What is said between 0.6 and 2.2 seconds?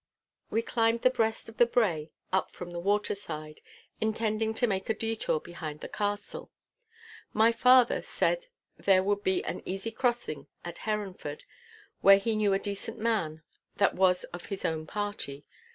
climbed the breast of the brae